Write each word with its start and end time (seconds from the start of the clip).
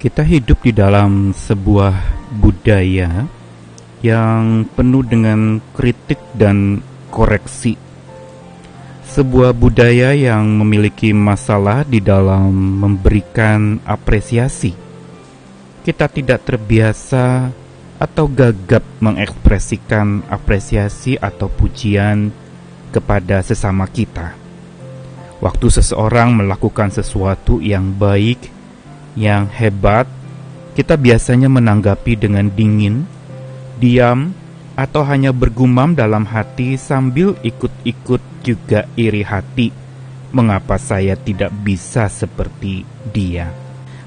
Kita 0.00 0.24
hidup 0.24 0.64
di 0.64 0.72
dalam 0.72 1.36
sebuah 1.36 1.92
budaya 2.40 3.28
yang 4.00 4.64
penuh 4.72 5.04
dengan 5.04 5.60
kritik 5.76 6.16
dan 6.32 6.80
koreksi. 7.12 7.76
Sebuah 9.04 9.52
budaya 9.52 10.16
yang 10.16 10.56
memiliki 10.56 11.12
masalah 11.12 11.84
di 11.84 12.00
dalam 12.00 12.48
memberikan 12.80 13.76
apresiasi. 13.84 14.72
Kita 15.84 16.08
tidak 16.08 16.48
terbiasa 16.48 17.52
atau 18.00 18.24
gagap 18.24 19.04
mengekspresikan 19.04 20.24
apresiasi 20.32 21.20
atau 21.20 21.52
pujian 21.52 22.32
kepada 22.88 23.44
sesama 23.44 23.84
kita. 23.84 24.32
Waktu 25.44 25.68
seseorang 25.68 26.40
melakukan 26.40 26.88
sesuatu 26.88 27.60
yang 27.60 27.92
baik, 27.92 28.59
yang 29.18 29.50
hebat, 29.50 30.06
kita 30.78 30.94
biasanya 30.94 31.50
menanggapi 31.50 32.14
dengan 32.14 32.46
dingin, 32.50 33.06
diam, 33.82 34.32
atau 34.78 35.04
hanya 35.04 35.34
bergumam 35.34 35.92
dalam 35.92 36.24
hati 36.24 36.78
sambil 36.78 37.36
ikut-ikut 37.44 38.22
juga 38.40 38.86
iri 38.94 39.26
hati. 39.26 39.68
Mengapa 40.30 40.78
saya 40.78 41.18
tidak 41.18 41.50
bisa 41.66 42.06
seperti 42.06 42.86
dia? 43.10 43.50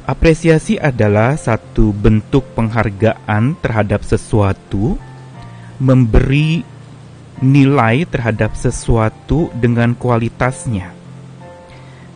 Apresiasi 0.03 0.80
adalah 0.80 1.35
satu 1.35 1.91
bentuk 1.91 2.47
penghargaan 2.55 3.59
terhadap 3.59 4.03
sesuatu, 4.03 4.95
memberi 5.80 6.63
nilai 7.44 8.08
terhadap 8.08 8.55
sesuatu 8.55 9.52
dengan 9.52 9.91
kualitasnya 9.95 11.02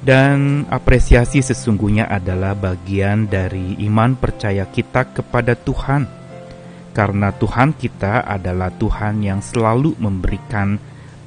dan 0.02 0.70
apresiasi 0.70 1.42
sesungguhnya 1.42 2.06
adalah 2.06 2.54
bagian 2.54 3.26
dari 3.26 3.82
iman 3.90 4.14
percaya 4.14 4.70
kita 4.70 5.10
kepada 5.10 5.58
Tuhan. 5.58 6.06
Karena 6.94 7.30
Tuhan 7.30 7.78
kita 7.78 8.25
adalah 8.25 8.73
Tuhan 8.73 9.22
yang 9.22 9.42
selalu 9.42 9.98
memberikan 10.02 10.78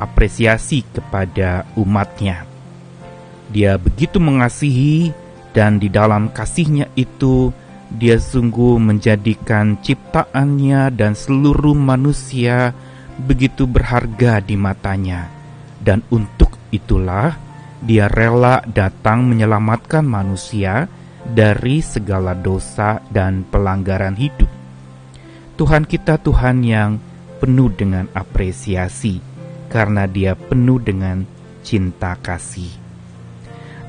apresiasi 0.03 0.83
kepada 0.83 1.67
umatnya. 1.79 2.43
Dia 3.51 3.79
begitu 3.79 4.19
mengasihi 4.23 5.15
dan 5.51 5.83
di 5.83 5.91
dalam 5.91 6.31
kasihnya 6.31 6.91
itu 6.95 7.51
dia 7.91 8.23
sungguh 8.23 8.79
menjadikan 8.79 9.79
ciptaannya 9.83 10.95
dan 10.95 11.19
seluruh 11.19 11.75
manusia 11.75 12.71
begitu 13.19 13.67
berharga 13.67 14.39
di 14.39 14.55
matanya. 14.55 15.27
Dan 15.83 16.07
untuk 16.15 16.55
itulah 16.71 17.50
dia 17.81 18.13
rela 18.13 18.61
datang 18.69 19.25
menyelamatkan 19.25 20.05
manusia 20.05 20.85
dari 21.25 21.81
segala 21.81 22.37
dosa 22.37 23.01
dan 23.09 23.45
pelanggaran 23.49 24.17
hidup. 24.17 24.49
Tuhan 25.57 25.85
kita 25.85 26.21
Tuhan 26.21 26.65
yang 26.65 27.01
penuh 27.41 27.73
dengan 27.73 28.09
apresiasi 28.13 29.21
karena 29.69 30.05
Dia 30.09 30.37
penuh 30.37 30.81
dengan 30.81 31.25
cinta 31.65 32.17
kasih. 32.17 32.73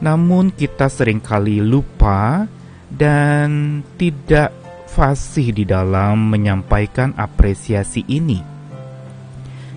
Namun 0.03 0.52
kita 0.52 0.92
sering 0.92 1.23
kali 1.23 1.64
lupa 1.64 2.47
dan 2.92 3.80
tidak 3.95 4.52
fasih 4.92 5.56
di 5.56 5.64
dalam 5.64 6.28
menyampaikan 6.28 7.16
apresiasi 7.16 8.03
ini 8.12 8.51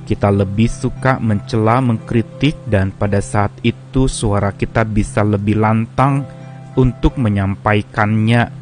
kita 0.04 0.28
lebih 0.28 0.68
suka 0.68 1.16
mencela, 1.16 1.80
mengkritik, 1.80 2.68
dan 2.68 2.92
pada 2.92 3.24
saat 3.24 3.50
itu 3.64 4.04
suara 4.04 4.52
kita 4.52 4.84
bisa 4.84 5.24
lebih 5.24 5.56
lantang 5.56 6.28
untuk 6.76 7.16
menyampaikannya. 7.16 8.52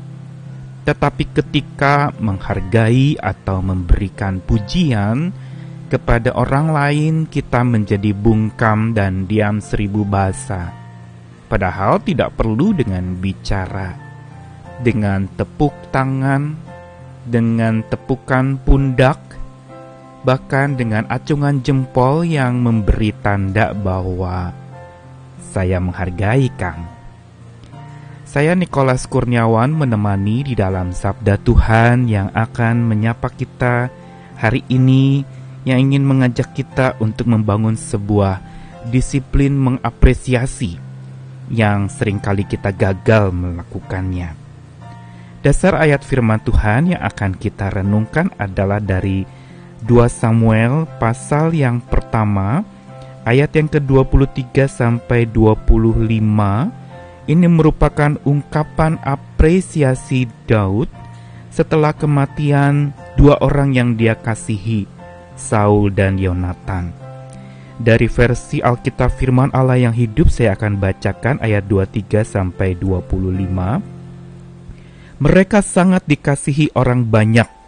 Tetapi 0.82 1.24
ketika 1.34 2.14
menghargai 2.18 3.18
atau 3.18 3.58
memberikan 3.62 4.38
pujian 4.38 5.34
kepada 5.90 6.34
orang 6.38 6.70
lain, 6.70 7.14
kita 7.26 7.66
menjadi 7.66 8.14
bungkam 8.14 8.94
dan 8.94 9.26
diam 9.26 9.58
seribu 9.58 10.06
bahasa. 10.06 10.72
Padahal 11.50 12.00
tidak 12.00 12.32
perlu 12.38 12.72
dengan 12.72 13.18
bicara, 13.20 13.92
dengan 14.80 15.28
tepuk 15.36 15.92
tangan, 15.92 16.56
dengan 17.28 17.84
tepukan 17.86 18.56
pundak, 18.58 19.41
bahkan 20.22 20.78
dengan 20.78 21.06
acungan 21.10 21.62
jempol 21.66 22.22
yang 22.22 22.62
memberi 22.62 23.10
tanda 23.22 23.74
bahwa 23.74 24.54
saya 25.52 25.82
menghargai 25.82 26.48
Kang. 26.54 26.86
Saya 28.24 28.56
Nikolas 28.56 29.04
Kurniawan 29.04 29.76
menemani 29.76 30.40
di 30.40 30.54
dalam 30.56 30.96
Sabda 30.96 31.36
Tuhan 31.36 32.08
yang 32.08 32.32
akan 32.32 32.80
menyapa 32.88 33.28
kita 33.28 33.92
hari 34.40 34.64
ini 34.72 35.20
yang 35.68 35.92
ingin 35.92 36.02
mengajak 36.08 36.56
kita 36.56 36.96
untuk 36.96 37.28
membangun 37.28 37.76
sebuah 37.76 38.40
disiplin 38.88 39.52
mengapresiasi 39.52 40.80
yang 41.52 41.92
sering 41.92 42.18
kali 42.18 42.48
kita 42.48 42.72
gagal 42.72 43.30
melakukannya. 43.36 44.32
Dasar 45.44 45.76
ayat 45.76 46.00
firman 46.00 46.40
Tuhan 46.40 46.96
yang 46.96 47.02
akan 47.04 47.36
kita 47.36 47.68
renungkan 47.68 48.32
adalah 48.40 48.80
dari 48.80 49.41
2 49.82 50.06
Samuel 50.06 50.86
pasal 51.02 51.50
yang 51.54 51.82
pertama 51.82 52.62
ayat 53.26 53.50
yang 53.54 53.68
ke-23 53.70 54.70
sampai 54.70 55.26
25 55.26 57.30
ini 57.30 57.46
merupakan 57.46 58.18
ungkapan 58.26 58.98
apresiasi 59.02 60.26
Daud 60.46 60.90
setelah 61.52 61.94
kematian 61.94 62.90
dua 63.14 63.38
orang 63.44 63.76
yang 63.76 63.94
dia 63.94 64.18
kasihi, 64.18 64.88
Saul 65.38 65.94
dan 65.94 66.18
Yonatan. 66.18 66.90
Dari 67.82 68.06
versi 68.06 68.62
Alkitab 68.62 69.10
Firman 69.18 69.50
Allah 69.50 69.78
yang 69.78 69.94
hidup 69.94 70.30
saya 70.30 70.54
akan 70.54 70.78
bacakan 70.78 71.42
ayat 71.42 71.66
23 71.66 72.22
sampai 72.22 72.78
25. 72.78 73.82
Mereka 75.22 75.62
sangat 75.62 76.02
dikasihi 76.06 76.74
orang 76.74 77.06
banyak 77.06 77.61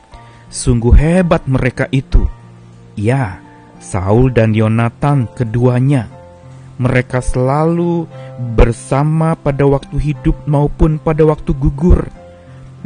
Sungguh 0.55 0.95
hebat 0.95 1.51
mereka 1.51 1.91
itu. 1.91 2.31
Ya, 2.95 3.43
Saul 3.83 4.31
dan 4.31 4.55
Yonatan 4.55 5.27
keduanya. 5.35 6.07
Mereka 6.79 7.19
selalu 7.19 8.07
bersama 8.55 9.35
pada 9.35 9.67
waktu 9.67 9.99
hidup 9.99 10.47
maupun 10.47 11.03
pada 11.03 11.27
waktu 11.27 11.51
gugur. 11.59 12.07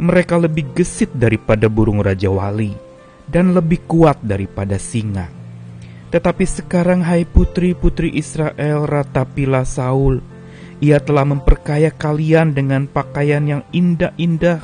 Mereka 0.01 0.41
lebih 0.41 0.73
gesit 0.73 1.13
daripada 1.13 1.69
burung 1.69 2.01
raja 2.01 2.33
wali 2.33 2.73
dan 3.29 3.53
lebih 3.53 3.85
kuat 3.85 4.17
daripada 4.25 4.81
singa. 4.81 5.29
Tetapi 6.09 6.45
sekarang 6.49 7.05
hai 7.05 7.21
putri-putri 7.21 8.17
Israel 8.17 8.89
ratapilah 8.89 9.61
Saul. 9.61 10.25
Ia 10.81 10.97
telah 10.97 11.21
memperkaya 11.21 11.93
kalian 11.93 12.57
dengan 12.57 12.89
pakaian 12.89 13.45
yang 13.45 13.61
indah-indah 13.69 14.57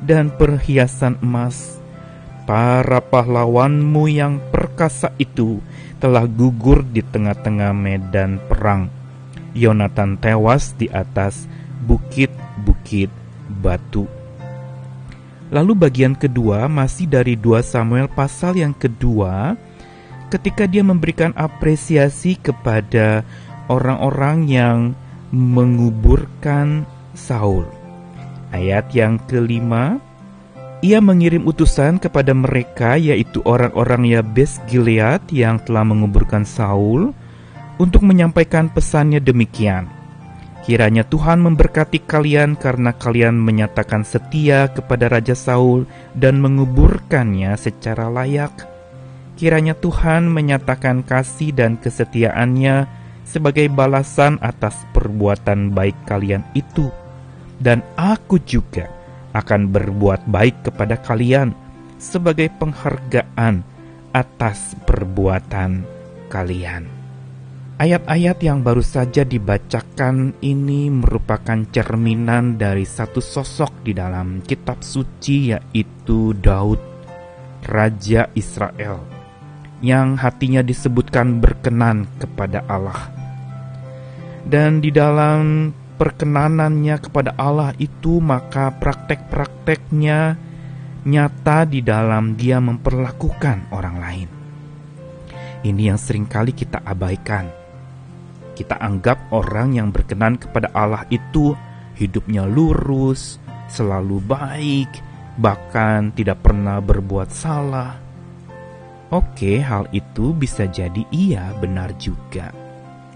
dan 0.00 0.32
perhiasan 0.32 1.20
emas 1.20 1.76
Para 2.46 3.02
pahlawanmu 3.02 4.06
yang 4.06 4.38
perkasa 4.54 5.10
itu 5.18 5.58
telah 5.98 6.30
gugur 6.30 6.86
di 6.86 7.02
tengah-tengah 7.02 7.74
medan 7.74 8.38
perang. 8.46 8.86
Yonatan 9.50 10.14
tewas 10.14 10.70
di 10.78 10.86
atas 10.86 11.50
bukit-bukit 11.82 13.10
batu. 13.50 14.06
Lalu 15.50 15.74
bagian 15.74 16.14
kedua 16.14 16.70
masih 16.70 17.10
dari 17.10 17.34
2 17.34 17.66
Samuel 17.66 18.06
pasal 18.06 18.54
yang 18.54 18.74
kedua 18.78 19.58
ketika 20.30 20.70
dia 20.70 20.86
memberikan 20.86 21.34
apresiasi 21.34 22.38
kepada 22.38 23.26
orang-orang 23.66 24.46
yang 24.46 24.78
menguburkan 25.34 26.86
Saul. 27.14 27.66
Ayat 28.54 28.94
yang 28.94 29.18
kelima, 29.26 29.98
ia 30.84 31.00
mengirim 31.00 31.48
utusan 31.48 31.96
kepada 31.96 32.36
mereka 32.36 33.00
yaitu 33.00 33.40
orang-orang 33.48 34.12
Yabes 34.12 34.60
Gilead 34.68 35.24
yang 35.32 35.56
telah 35.64 35.88
menguburkan 35.88 36.44
Saul 36.44 37.16
untuk 37.80 38.04
menyampaikan 38.04 38.68
pesannya 38.68 39.20
demikian. 39.20 39.88
Kiranya 40.66 41.06
Tuhan 41.06 41.46
memberkati 41.46 42.02
kalian 42.02 42.58
karena 42.58 42.90
kalian 42.90 43.38
menyatakan 43.38 44.02
setia 44.02 44.66
kepada 44.66 45.06
Raja 45.06 45.38
Saul 45.38 45.86
dan 46.12 46.42
menguburkannya 46.42 47.54
secara 47.54 48.10
layak. 48.10 48.66
Kiranya 49.38 49.78
Tuhan 49.78 50.26
menyatakan 50.26 51.06
kasih 51.06 51.54
dan 51.54 51.78
kesetiaannya 51.78 52.88
sebagai 53.22 53.70
balasan 53.70 54.42
atas 54.42 54.74
perbuatan 54.90 55.70
baik 55.70 55.94
kalian 56.08 56.42
itu. 56.58 56.90
Dan 57.62 57.86
aku 57.94 58.42
juga 58.42 58.95
akan 59.36 59.68
berbuat 59.68 60.24
baik 60.24 60.72
kepada 60.72 60.96
kalian 60.96 61.52
sebagai 62.00 62.48
penghargaan 62.56 63.60
atas 64.16 64.72
perbuatan 64.88 65.84
kalian. 66.32 66.88
Ayat-ayat 67.76 68.40
yang 68.40 68.64
baru 68.64 68.80
saja 68.80 69.20
dibacakan 69.20 70.32
ini 70.40 70.88
merupakan 70.88 71.60
cerminan 71.68 72.56
dari 72.56 72.88
satu 72.88 73.20
sosok 73.20 73.84
di 73.84 73.92
dalam 73.92 74.40
kitab 74.40 74.80
suci 74.80 75.52
yaitu 75.52 76.32
Daud, 76.40 76.80
Raja 77.68 78.32
Israel, 78.32 79.04
yang 79.84 80.16
hatinya 80.16 80.64
disebutkan 80.64 81.36
berkenan 81.36 82.08
kepada 82.16 82.64
Allah. 82.64 83.12
Dan 84.48 84.80
di 84.80 84.88
dalam 84.88 85.68
perkenanannya 85.96 86.96
kepada 87.00 87.34
Allah 87.40 87.72
itu 87.80 88.20
maka 88.20 88.70
praktek-prakteknya 88.76 90.36
nyata 91.08 91.58
di 91.64 91.80
dalam 91.80 92.36
dia 92.36 92.60
memperlakukan 92.60 93.72
orang 93.72 93.96
lain. 93.96 94.28
Ini 95.66 95.82
yang 95.90 95.98
sering 95.98 96.28
kali 96.28 96.52
kita 96.52 96.84
abaikan 96.84 97.66
kita 98.56 98.80
anggap 98.80 99.28
orang 99.36 99.76
yang 99.76 99.92
berkenan 99.92 100.40
kepada 100.40 100.72
Allah 100.72 101.04
itu 101.12 101.52
hidupnya 102.00 102.48
lurus, 102.48 103.36
selalu 103.68 104.24
baik, 104.24 104.88
bahkan 105.36 106.08
tidak 106.16 106.40
pernah 106.40 106.80
berbuat 106.80 107.28
salah. 107.28 108.00
Oke, 109.12 109.60
hal 109.60 109.86
itu 109.92 110.32
bisa 110.32 110.64
jadi 110.66 111.04
iya 111.12 111.52
benar 111.60 111.94
juga. 112.00 112.65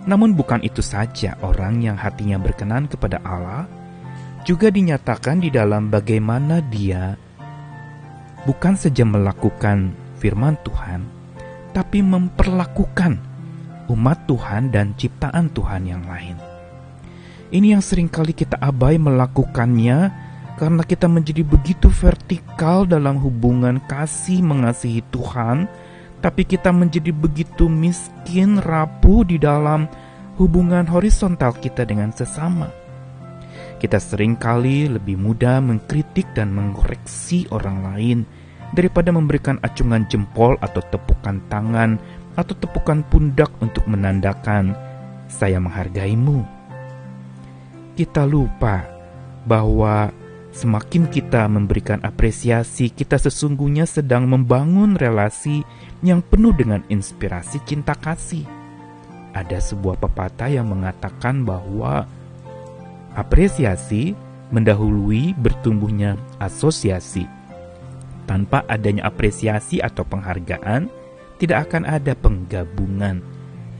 Namun 0.08 0.32
bukan 0.32 0.64
itu 0.64 0.80
saja 0.80 1.36
orang 1.44 1.84
yang 1.84 1.96
hatinya 2.00 2.40
berkenan 2.40 2.88
kepada 2.88 3.20
Allah 3.20 3.68
juga 4.48 4.72
dinyatakan 4.72 5.44
di 5.44 5.52
dalam 5.52 5.92
bagaimana 5.92 6.64
dia 6.64 7.12
bukan 8.48 8.72
saja 8.72 9.04
melakukan 9.04 9.92
firman 10.16 10.56
Tuhan, 10.64 11.04
tapi 11.76 12.00
memperlakukan 12.00 13.20
umat 13.92 14.18
Tuhan 14.24 14.72
dan 14.72 14.96
ciptaan 14.96 15.52
Tuhan 15.52 15.82
yang 15.84 16.04
lain. 16.08 16.36
Ini 17.50 17.76
yang 17.76 17.82
sering 17.82 18.06
kali 18.06 18.30
kita 18.30 18.56
abai 18.62 18.96
melakukannya 18.96 19.98
karena 20.54 20.82
kita 20.86 21.10
menjadi 21.10 21.42
begitu 21.42 21.90
vertikal 21.90 22.86
dalam 22.86 23.18
hubungan 23.18 23.82
kasih 23.90 24.40
mengasihi 24.44 25.02
Tuhan, 25.10 25.66
tapi 26.20 26.44
kita 26.44 26.68
menjadi 26.68 27.12
begitu 27.16 27.66
miskin 27.66 28.60
rapuh 28.60 29.24
di 29.24 29.40
dalam 29.40 29.88
hubungan 30.36 30.84
horizontal 30.88 31.56
kita 31.56 31.88
dengan 31.88 32.12
sesama. 32.12 32.68
Kita 33.80 33.96
sering 33.96 34.36
kali 34.36 34.92
lebih 34.92 35.16
mudah 35.16 35.64
mengkritik 35.64 36.36
dan 36.36 36.52
mengoreksi 36.52 37.48
orang 37.48 37.80
lain 37.80 38.18
daripada 38.76 39.08
memberikan 39.08 39.56
acungan 39.64 40.04
jempol 40.12 40.60
atau 40.60 40.84
tepukan 40.92 41.40
tangan 41.48 41.96
atau 42.36 42.54
tepukan 42.56 43.00
pundak 43.08 43.48
untuk 43.64 43.88
menandakan 43.88 44.76
saya 45.32 45.56
menghargaimu. 45.56 46.44
Kita 47.96 48.28
lupa 48.28 48.84
bahwa 49.48 50.12
semakin 50.50 51.06
kita 51.06 51.46
memberikan 51.46 52.02
apresiasi, 52.02 52.90
kita 52.90 53.16
sesungguhnya 53.16 53.86
sedang 53.86 54.26
membangun 54.26 54.98
relasi 54.98 55.62
yang 56.02 56.20
penuh 56.20 56.54
dengan 56.54 56.82
inspirasi 56.90 57.62
cinta 57.62 57.94
kasih. 57.94 58.46
Ada 59.30 59.62
sebuah 59.62 60.02
pepatah 60.02 60.50
yang 60.50 60.66
mengatakan 60.70 61.46
bahwa 61.46 62.06
apresiasi 63.14 64.18
mendahului 64.50 65.38
bertumbuhnya 65.38 66.18
asosiasi. 66.42 67.26
Tanpa 68.26 68.62
adanya 68.66 69.06
apresiasi 69.10 69.78
atau 69.82 70.02
penghargaan, 70.06 70.90
tidak 71.38 71.70
akan 71.70 71.82
ada 71.86 72.14
penggabungan. 72.14 73.22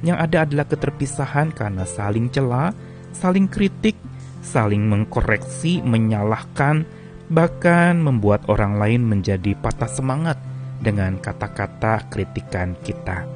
Yang 0.00 0.19
ada 0.19 0.38
adalah 0.49 0.67
keterpisahan 0.67 1.52
karena 1.52 1.84
saling 1.84 2.32
celah, 2.32 2.72
saling 3.12 3.46
kritik, 3.46 3.99
saling 4.41 4.89
mengkoreksi, 4.89 5.85
menyalahkan, 5.85 6.85
bahkan 7.31 8.01
membuat 8.01 8.45
orang 8.51 8.77
lain 8.81 9.07
menjadi 9.07 9.55
patah 9.57 9.89
semangat 9.89 10.41
dengan 10.81 11.21
kata-kata 11.21 12.09
kritikan 12.09 12.75
kita. 12.81 13.29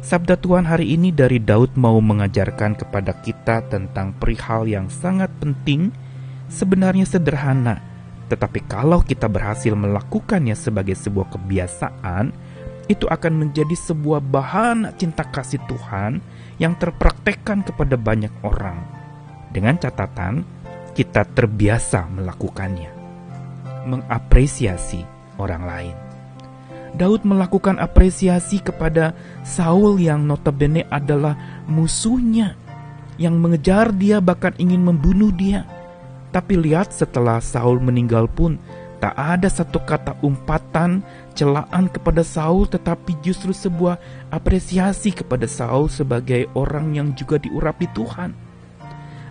Sabda 0.00 0.40
Tuhan 0.40 0.64
hari 0.64 0.96
ini 0.96 1.12
dari 1.12 1.36
Daud 1.36 1.76
mau 1.76 2.00
mengajarkan 2.00 2.72
kepada 2.72 3.12
kita 3.20 3.68
tentang 3.68 4.16
perihal 4.16 4.64
yang 4.64 4.88
sangat 4.88 5.28
penting, 5.38 5.92
sebenarnya 6.48 7.04
sederhana, 7.04 7.84
tetapi 8.32 8.64
kalau 8.64 9.04
kita 9.04 9.28
berhasil 9.28 9.76
melakukannya 9.76 10.56
sebagai 10.56 10.96
sebuah 10.96 11.36
kebiasaan, 11.36 12.32
itu 12.90 13.06
akan 13.06 13.46
menjadi 13.46 13.76
sebuah 13.76 14.18
bahan 14.18 14.98
cinta 14.98 15.22
kasih 15.22 15.62
Tuhan 15.70 16.18
yang 16.58 16.74
terpraktekkan 16.74 17.62
kepada 17.62 17.94
banyak 17.94 18.34
orang. 18.42 18.99
Dengan 19.50 19.74
catatan, 19.82 20.46
kita 20.94 21.26
terbiasa 21.26 22.06
melakukannya. 22.06 22.90
Mengapresiasi 23.90 25.02
orang 25.42 25.62
lain. 25.66 25.96
Daud 26.94 27.22
melakukan 27.22 27.78
apresiasi 27.78 28.58
kepada 28.58 29.14
Saul 29.46 30.02
yang 30.02 30.26
notabene 30.26 30.86
adalah 30.90 31.62
musuhnya 31.70 32.58
yang 33.20 33.38
mengejar 33.38 33.94
dia 33.94 34.18
bahkan 34.18 34.54
ingin 34.58 34.82
membunuh 34.82 35.30
dia. 35.30 35.66
Tapi 36.30 36.58
lihat 36.58 36.94
setelah 36.94 37.38
Saul 37.42 37.82
meninggal 37.82 38.30
pun 38.30 38.58
tak 39.00 39.16
ada 39.16 39.48
satu 39.48 39.80
kata 39.80 40.20
umpatan 40.20 41.00
celaan 41.32 41.88
kepada 41.88 42.20
Saul 42.20 42.68
tetapi 42.68 43.16
justru 43.24 43.56
sebuah 43.56 43.96
apresiasi 44.28 45.14
kepada 45.14 45.48
Saul 45.48 45.88
sebagai 45.88 46.50
orang 46.52 46.92
yang 46.94 47.16
juga 47.16 47.40
diurapi 47.40 47.88
Tuhan. 47.96 48.49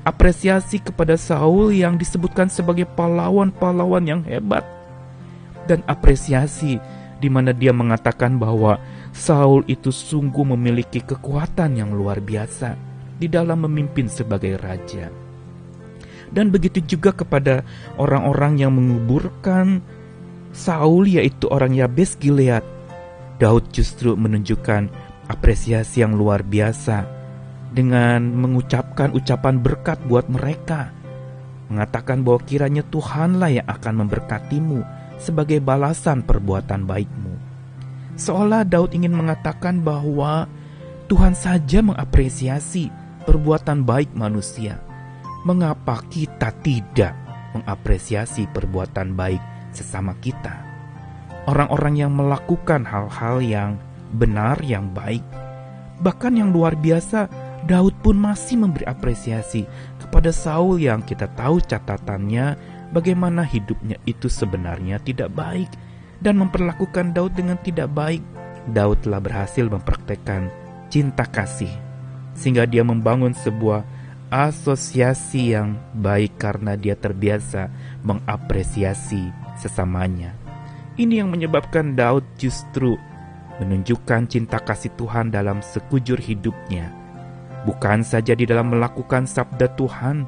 Apresiasi 0.08 0.80
kepada 0.80 1.20
Saul 1.20 1.76
yang 1.76 2.00
disebutkan 2.00 2.48
sebagai 2.48 2.88
pahlawan-pahlawan 2.88 4.04
yang 4.08 4.22
hebat. 4.24 4.64
Dan 5.68 5.84
apresiasi 5.86 6.80
di 7.20 7.28
mana 7.28 7.52
dia 7.52 7.76
mengatakan 7.76 8.40
bahwa 8.40 8.80
Saul 9.12 9.68
itu 9.68 9.92
sungguh 9.92 10.56
memiliki 10.56 11.04
kekuatan 11.04 11.76
yang 11.76 11.92
luar 11.92 12.24
biasa 12.24 12.80
di 13.20 13.28
dalam 13.28 13.68
memimpin 13.68 14.08
sebagai 14.08 14.56
raja. 14.56 15.12
Dan 16.32 16.48
begitu 16.54 16.80
juga 16.86 17.12
kepada 17.12 17.68
orang-orang 18.00 18.64
yang 18.64 18.72
menguburkan 18.72 19.84
Saul 20.56 21.12
yaitu 21.12 21.52
orang 21.52 21.76
Yabes 21.76 22.16
Gilead. 22.18 22.64
Daud 23.40 23.68
justru 23.76 24.16
menunjukkan 24.16 24.90
apresiasi 25.28 26.02
yang 26.02 26.16
luar 26.16 26.42
biasa 26.44 27.19
dengan 27.70 28.34
mengucapkan 28.34 29.14
ucapan 29.14 29.62
berkat 29.62 30.02
buat 30.10 30.26
mereka. 30.28 30.94
Mengatakan 31.70 32.26
bahwa 32.26 32.42
kiranya 32.42 32.82
Tuhanlah 32.82 33.62
yang 33.62 33.68
akan 33.70 33.94
memberkatimu 34.06 34.82
sebagai 35.22 35.62
balasan 35.62 36.26
perbuatan 36.26 36.90
baikmu. 36.90 37.36
Seolah 38.18 38.66
Daud 38.66 38.98
ingin 38.98 39.14
mengatakan 39.14 39.86
bahwa 39.86 40.50
Tuhan 41.06 41.38
saja 41.38 41.80
mengapresiasi 41.86 42.90
perbuatan 43.24 43.86
baik 43.86 44.12
manusia. 44.18 44.82
Mengapa 45.46 46.04
kita 46.10 46.52
tidak 46.66 47.14
mengapresiasi 47.56 48.50
perbuatan 48.50 49.16
baik 49.16 49.42
sesama 49.72 50.18
kita. 50.20 50.66
Orang-orang 51.48 51.96
yang 51.98 52.12
melakukan 52.14 52.86
hal-hal 52.86 53.42
yang 53.42 53.72
benar, 54.14 54.62
yang 54.62 54.92
baik, 54.92 55.24
bahkan 56.02 56.36
yang 56.36 56.54
luar 56.54 56.78
biasa, 56.78 57.30
Daud 57.68 57.96
pun 58.00 58.16
masih 58.16 58.56
memberi 58.56 58.88
apresiasi 58.88 59.68
kepada 60.00 60.32
Saul 60.32 60.80
yang 60.80 61.04
kita 61.04 61.28
tahu 61.36 61.60
catatannya 61.60 62.56
bagaimana 62.96 63.44
hidupnya 63.44 64.00
itu 64.08 64.32
sebenarnya 64.32 65.02
tidak 65.04 65.34
baik 65.36 65.70
dan 66.24 66.40
memperlakukan 66.40 67.12
Daud 67.12 67.36
dengan 67.36 67.60
tidak 67.60 67.92
baik. 67.92 68.24
Daud 68.70 69.04
telah 69.04 69.20
berhasil 69.24 69.66
mempraktekkan 69.66 70.52
cinta 70.92 71.26
kasih 71.28 71.72
sehingga 72.38 72.64
dia 72.64 72.86
membangun 72.86 73.36
sebuah 73.36 73.84
asosiasi 74.30 75.58
yang 75.58 75.76
baik 75.98 76.38
karena 76.38 76.78
dia 76.78 76.94
terbiasa 76.94 77.68
mengapresiasi 78.06 79.34
sesamanya. 79.58 80.38
Ini 80.96 81.26
yang 81.26 81.34
menyebabkan 81.34 81.98
Daud 81.98 82.24
justru 82.38 82.96
menunjukkan 83.60 84.30
cinta 84.32 84.62
kasih 84.62 84.94
Tuhan 84.96 85.34
dalam 85.34 85.60
sekujur 85.60 86.22
hidupnya. 86.22 86.92
Bukan 87.68 88.08
saja 88.08 88.36
di 88.36 88.48
dalam 88.48 88.72
melakukan 88.72 89.28
sabda 89.28 89.76
Tuhan, 89.76 90.24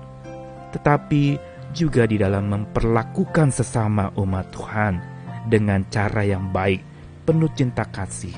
tetapi 0.75 1.39
juga 1.71 2.03
di 2.03 2.19
dalam 2.19 2.51
memperlakukan 2.51 3.55
sesama 3.55 4.11
umat 4.19 4.51
Tuhan 4.51 4.99
dengan 5.47 5.87
cara 5.87 6.27
yang 6.27 6.51
baik, 6.51 6.83
penuh 7.23 7.51
cinta 7.55 7.87
kasih. 7.87 8.35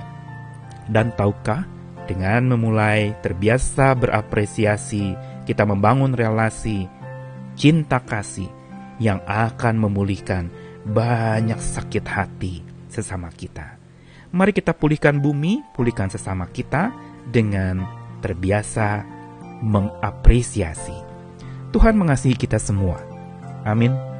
Dan 0.85 1.09
tahukah, 1.17 1.65
dengan 2.05 2.53
memulai 2.53 3.15
terbiasa 3.23 3.95
berapresiasi, 3.95 5.15
kita 5.47 5.63
membangun 5.63 6.13
relasi 6.13 6.85
cinta 7.55 7.99
kasih 8.03 8.49
yang 9.01 9.23
akan 9.25 9.79
memulihkan 9.79 10.51
banyak 10.83 11.57
sakit 11.57 12.05
hati 12.05 12.61
sesama 12.91 13.31
kita. 13.31 13.79
Mari 14.33 14.51
kita 14.51 14.73
pulihkan 14.73 15.21
bumi, 15.21 15.61
pulihkan 15.77 16.09
sesama 16.09 16.49
kita 16.49 16.91
dengan 17.29 18.02
terbiasa 18.23 19.03
mengapresiasi. 19.59 20.95
Tuhan 21.75 21.99
mengasihi 21.99 22.39
kita 22.39 22.55
semua. 22.55 22.95
Amin. 23.67 24.12